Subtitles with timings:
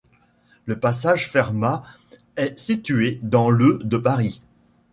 [0.65, 1.83] Le passage Fermat
[2.35, 4.41] est situé dans le de Paris.